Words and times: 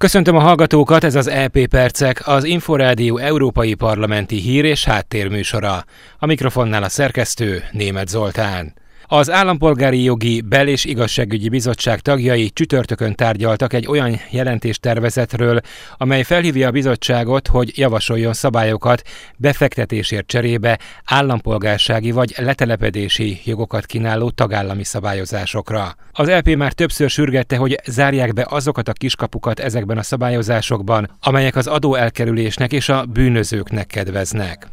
Köszöntöm 0.00 0.36
a 0.36 0.40
hallgatókat, 0.40 1.04
ez 1.04 1.14
az 1.14 1.26
EP 1.26 1.66
Percek, 1.66 2.28
az 2.28 2.44
Inforádió 2.44 3.16
Európai 3.16 3.74
Parlamenti 3.74 4.36
Hír 4.36 4.64
és 4.64 4.84
Háttérműsora. 4.84 5.84
A 6.18 6.26
mikrofonnál 6.26 6.82
a 6.82 6.88
szerkesztő 6.88 7.64
Német 7.72 8.08
Zoltán. 8.08 8.74
Az 9.08 9.30
Állampolgári 9.30 10.02
Jogi 10.02 10.40
Bel- 10.40 10.68
és 10.68 10.84
Igazságügyi 10.84 11.48
Bizottság 11.48 12.00
tagjai 12.00 12.50
csütörtökön 12.50 13.14
tárgyaltak 13.14 13.72
egy 13.72 13.86
olyan 13.86 14.20
jelentéstervezetről, 14.30 15.60
amely 15.96 16.22
felhívja 16.22 16.68
a 16.68 16.70
bizottságot, 16.70 17.46
hogy 17.46 17.78
javasoljon 17.78 18.32
szabályokat 18.32 19.02
befektetésért 19.36 20.26
cserébe 20.26 20.78
állampolgársági 21.04 22.10
vagy 22.10 22.34
letelepedési 22.36 23.40
jogokat 23.44 23.86
kínáló 23.86 24.30
tagállami 24.30 24.84
szabályozásokra. 24.84 25.96
Az 26.12 26.28
LP 26.28 26.56
már 26.56 26.72
többször 26.72 27.10
sürgette, 27.10 27.56
hogy 27.56 27.80
zárják 27.84 28.32
be 28.32 28.46
azokat 28.48 28.88
a 28.88 28.92
kiskapukat 28.92 29.60
ezekben 29.60 29.98
a 29.98 30.02
szabályozásokban, 30.02 31.10
amelyek 31.20 31.56
az 31.56 31.66
adóelkerülésnek 31.66 32.72
és 32.72 32.88
a 32.88 33.04
bűnözőknek 33.04 33.86
kedveznek. 33.86 34.68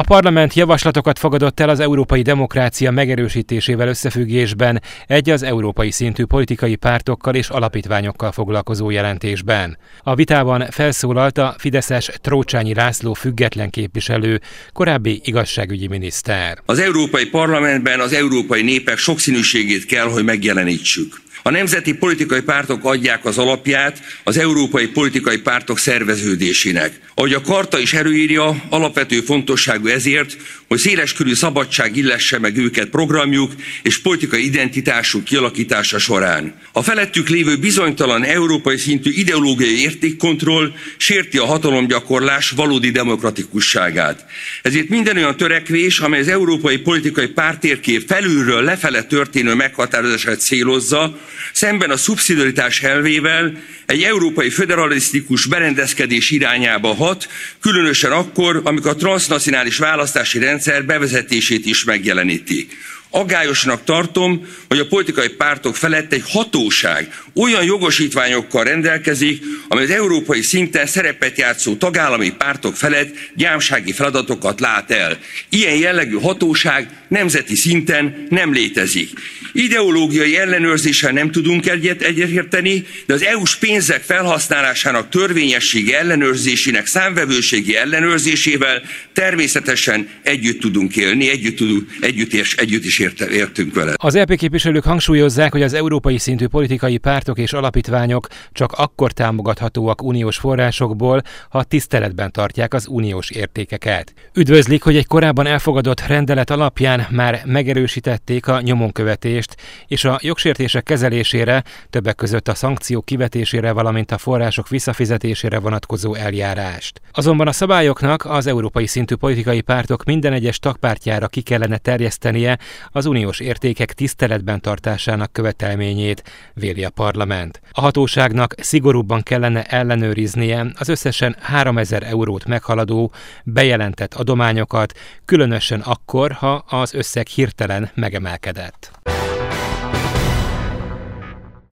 A 0.00 0.02
parlament 0.02 0.54
javaslatokat 0.54 1.18
fogadott 1.18 1.60
el 1.60 1.68
az 1.68 1.80
európai 1.80 2.22
demokrácia 2.22 2.90
megerősítésével 2.90 3.88
összefüggésben 3.88 4.82
egy 5.06 5.30
az 5.30 5.42
európai 5.42 5.90
szintű 5.90 6.24
politikai 6.24 6.76
pártokkal 6.76 7.34
és 7.34 7.48
alapítványokkal 7.48 8.32
foglalkozó 8.32 8.90
jelentésben. 8.90 9.78
A 10.02 10.14
vitában 10.14 10.66
felszólalt 10.70 11.38
a 11.38 11.54
Fideszes 11.58 12.10
Trócsányi 12.20 12.74
László 12.74 13.12
független 13.12 13.70
képviselő, 13.70 14.40
korábbi 14.72 15.20
igazságügyi 15.24 15.86
miniszter. 15.86 16.58
Az 16.66 16.78
Európai 16.78 17.26
Parlamentben 17.26 18.00
az 18.00 18.12
európai 18.12 18.62
népek 18.62 18.98
sokszínűségét 18.98 19.86
kell, 19.86 20.06
hogy 20.06 20.24
megjelenítsük. 20.24 21.20
A 21.42 21.50
nemzeti 21.50 21.94
politikai 21.94 22.40
pártok 22.40 22.84
adják 22.84 23.24
az 23.24 23.38
alapját 23.38 24.00
az 24.24 24.36
európai 24.36 24.86
politikai 24.86 25.38
pártok 25.38 25.78
szerveződésének. 25.78 27.00
Ahogy 27.14 27.32
a 27.32 27.40
karta 27.40 27.78
is 27.78 27.92
erőírja, 27.92 28.62
alapvető 28.68 29.20
fontosságú 29.20 29.86
ezért, 29.86 30.36
hogy 30.70 30.78
széleskörű 30.78 31.34
szabadság 31.34 31.96
illesse 31.96 32.38
meg 32.38 32.56
őket 32.56 32.88
programjuk 32.88 33.52
és 33.82 33.98
politikai 33.98 34.44
identitásuk 34.44 35.24
kialakítása 35.24 35.98
során. 35.98 36.54
A 36.72 36.82
felettük 36.82 37.28
lévő 37.28 37.56
bizonytalan 37.56 38.24
európai 38.24 38.76
szintű 38.76 39.10
ideológiai 39.10 39.80
értékkontroll 39.80 40.72
sérti 40.96 41.38
a 41.38 41.44
hatalomgyakorlás 41.44 42.50
valódi 42.50 42.90
demokratikusságát. 42.90 44.24
Ezért 44.62 44.88
minden 44.88 45.16
olyan 45.16 45.36
törekvés, 45.36 45.98
amely 45.98 46.20
az 46.20 46.28
európai 46.28 46.78
politikai 46.78 47.26
pártérkép 47.26 48.06
felülről 48.06 48.62
lefele 48.62 49.02
történő 49.02 49.54
meghatározását 49.54 50.40
célozza, 50.40 51.18
szemben 51.52 51.90
a 51.90 51.96
szubszidiaritás 51.96 52.82
elvével 52.82 53.52
egy 53.86 54.02
európai 54.02 54.50
föderalisztikus 54.50 55.46
berendezkedés 55.46 56.30
irányába 56.30 56.94
hat, 56.94 57.28
különösen 57.60 58.12
akkor, 58.12 58.60
amikor 58.64 58.90
a 58.90 58.94
transnacionális 58.94 59.78
választási 59.78 60.38
rendszer 60.38 60.58
bevezetését 60.86 61.66
is 61.66 61.84
megjeleníti. 61.84 62.68
Aggályosnak 63.12 63.84
tartom, 63.84 64.46
hogy 64.68 64.78
a 64.78 64.86
politikai 64.86 65.28
pártok 65.28 65.76
felett 65.76 66.12
egy 66.12 66.22
hatóság 66.26 67.22
olyan 67.34 67.64
jogosítványokkal 67.64 68.64
rendelkezik, 68.64 69.42
amely 69.68 69.84
az 69.84 69.90
európai 69.90 70.42
szinten 70.42 70.86
szerepet 70.86 71.38
játszó 71.38 71.76
tagállami 71.76 72.30
pártok 72.30 72.76
felett 72.76 73.14
gyámsági 73.34 73.92
feladatokat 73.92 74.60
lát 74.60 74.90
el. 74.90 75.18
Ilyen 75.48 75.76
jellegű 75.76 76.16
hatóság 76.16 76.88
nemzeti 77.08 77.54
szinten 77.54 78.26
nem 78.28 78.52
létezik. 78.52 79.10
Ideológiai 79.52 80.36
ellenőrzéssel 80.36 81.12
nem 81.12 81.30
tudunk 81.30 81.66
egyet 81.66 82.02
egyetérteni, 82.02 82.86
de 83.06 83.14
az 83.14 83.22
EU-s 83.22 83.56
pénzek 83.56 84.02
felhasználásának 84.02 85.08
törvényességi 85.08 85.94
ellenőrzésének 85.94 86.86
számvevőségi 86.86 87.76
ellenőrzésével 87.76 88.82
természetesen 89.12 90.08
együtt 90.22 90.60
tudunk 90.60 90.96
élni, 90.96 91.28
együtt, 91.28 91.56
tudunk, 91.56 91.90
együtt, 92.00 92.32
és, 92.32 92.54
együtt 92.54 92.84
is 92.84 92.98
érte, 93.00 93.28
értünk 93.28 93.74
vele. 93.74 93.92
Az 93.96 94.14
EP 94.14 94.34
képviselők 94.34 94.84
hangsúlyozzák, 94.84 95.52
hogy 95.52 95.62
az 95.62 95.72
európai 95.72 96.18
szintű 96.18 96.46
politikai 96.46 96.98
pártok 96.98 97.38
és 97.38 97.52
alapítványok 97.52 98.28
csak 98.52 98.72
akkor 98.72 99.12
támogathatóak 99.12 100.02
uniós 100.02 100.36
forrásokból, 100.36 101.22
ha 101.48 101.62
tiszteletben 101.62 102.32
tartják 102.32 102.74
az 102.74 102.86
uniós 102.88 103.30
értékeket. 103.30 104.14
Üdvözlik, 104.34 104.82
hogy 104.82 104.96
egy 104.96 105.06
korábban 105.06 105.46
elfogadott 105.46 106.06
rendelet 106.06 106.50
alapján 106.50 107.06
már 107.10 107.42
megerősítették 107.44 108.46
a 108.46 108.60
nyomonkövetést 108.60 109.56
és 109.86 110.04
a 110.04 110.18
jogsértések 110.22 110.82
kezelésére, 110.82 111.64
többek 111.90 112.14
között 112.14 112.48
a 112.48 112.54
szankciók 112.54 113.04
kivetésére, 113.04 113.72
valamint 113.72 114.12
a 114.12 114.18
források 114.18 114.68
visszafizetésére 114.68 115.58
vonatkozó 115.58 116.14
eljárást. 116.14 117.00
Azonban 117.12 117.46
a 117.46 117.52
szabályoknak 117.52 118.24
az 118.24 118.46
európai 118.46 118.86
szintű 118.86 119.14
politikai 119.14 119.60
pártok 119.60 120.04
minden 120.04 120.32
egyes 120.32 120.58
tagpártjára 120.58 121.28
ki 121.28 121.40
kellene 121.40 121.78
terjesztenie 121.78 122.58
az 122.92 123.06
uniós 123.06 123.40
értékek 123.40 123.92
tiszteletben 123.92 124.60
tartásának 124.60 125.32
követelményét, 125.32 126.22
véli 126.54 126.84
a 126.84 126.90
parlament. 126.90 127.60
A 127.72 127.80
hatóságnak 127.80 128.54
szigorúbban 128.58 129.22
kellene 129.22 129.62
ellenőriznie 129.62 130.66
az 130.78 130.88
összesen 130.88 131.36
3000 131.40 132.02
eurót 132.02 132.44
meghaladó 132.44 133.12
bejelentett 133.44 134.14
adományokat, 134.14 134.98
különösen 135.24 135.80
akkor, 135.80 136.32
ha 136.32 136.64
az 136.68 136.94
összeg 136.94 137.26
hirtelen 137.26 137.90
megemelkedett. 137.94 138.99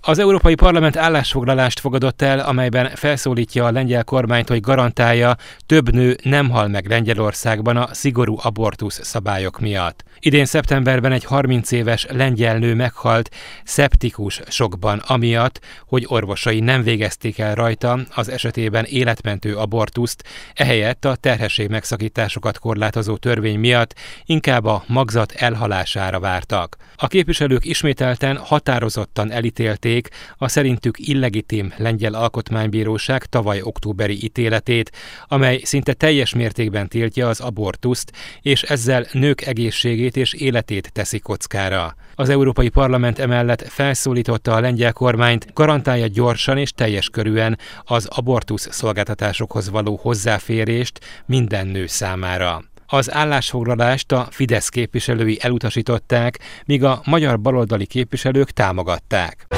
Az 0.09 0.19
Európai 0.19 0.55
Parlament 0.55 0.97
állásfoglalást 0.97 1.81
fogadott 1.81 2.23
el, 2.23 2.39
amelyben 2.39 2.91
felszólítja 2.95 3.65
a 3.65 3.71
lengyel 3.71 4.05
kormányt, 4.05 4.49
hogy 4.49 4.61
garantálja, 4.61 5.37
több 5.67 5.93
nő 5.93 6.17
nem 6.23 6.51
hal 6.51 6.69
meg 6.69 6.87
Lengyelországban 6.87 7.77
a 7.77 7.95
szigorú 7.95 8.37
abortusz 8.43 9.05
szabályok 9.05 9.61
miatt. 9.61 10.05
Idén 10.21 10.45
szeptemberben 10.45 11.13
egy 11.13 11.25
30 11.25 11.71
éves 11.71 12.07
lengyel 12.11 12.59
nő 12.59 12.75
meghalt 12.75 13.35
szeptikus 13.65 14.41
sokban, 14.49 15.03
amiatt, 15.07 15.61
hogy 15.87 16.05
orvosai 16.09 16.61
nem 16.61 16.83
végezték 16.83 17.39
el 17.39 17.55
rajta 17.55 17.99
az 18.15 18.29
esetében 18.29 18.85
életmentő 18.85 19.57
abortuszt, 19.57 20.25
ehelyett 20.55 21.05
a 21.05 21.17
terhesség 21.17 21.69
megszakításokat 21.69 22.59
korlátozó 22.59 23.17
törvény 23.17 23.59
miatt 23.59 23.95
inkább 24.25 24.65
a 24.65 24.85
magzat 24.87 25.33
elhalására 25.33 26.21
vártak. 26.21 26.77
A 26.97 27.07
képviselők 27.07 27.65
ismételten 27.65 28.37
határozottan 28.37 29.31
elítélték 29.33 29.98
a 30.37 30.49
szerintük 30.49 30.99
illegitim 30.99 31.73
lengyel 31.77 32.15
alkotmánybíróság 32.15 33.25
tavaly 33.25 33.61
októberi 33.63 34.25
ítéletét, 34.25 34.93
amely 35.27 35.61
szinte 35.65 35.93
teljes 35.93 36.35
mértékben 36.35 36.89
tiltja 36.89 37.29
az 37.29 37.41
abortuszt, 37.41 38.13
és 38.43 38.63
ezzel 38.63 39.07
nők 39.13 39.47
egészségét 39.47 40.17
és 40.17 40.33
életét 40.33 40.93
teszi 40.93 41.19
kockára. 41.19 41.95
Az 42.15 42.29
Európai 42.29 42.69
Parlament 42.69 43.19
emellett 43.19 43.69
felszólította 43.69 44.55
a 44.55 44.61
lengyel 44.61 44.93
kormányt, 44.93 45.47
garantálja 45.55 46.07
gyorsan 46.07 46.59
és 46.59 46.71
teljes 46.71 47.09
körűen 47.09 47.59
az 47.85 48.07
abortusz 48.07 48.69
szolgáltatásokhoz 48.71 49.71
való 49.71 49.99
hozzáférést 50.03 51.01
minden 51.27 51.67
nő 51.67 51.87
számára. 51.87 52.63
Az 52.91 53.13
állásfoglalást 53.13 54.13
a 54.13 54.29
Fidesz 54.31 54.69
képviselői 54.69 55.39
elutasították, 55.41 56.39
míg 56.65 56.85
a 56.85 57.01
magyar 57.05 57.41
baloldali 57.41 57.87
képviselők 57.87 58.51
támogatták. 58.51 59.58